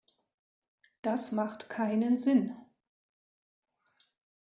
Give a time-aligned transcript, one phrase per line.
[1.03, 2.55] Das macht keinen Sinn!